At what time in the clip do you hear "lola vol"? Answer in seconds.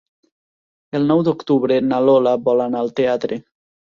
2.07-2.65